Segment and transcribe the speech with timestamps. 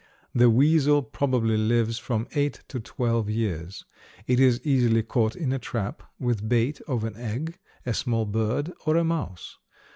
[0.33, 3.85] The weasel probably lives from eight to twelve years.
[4.25, 8.73] It is easily caught in a trap, with bait of an egg, a small bird,
[8.87, 9.59] or a mouse.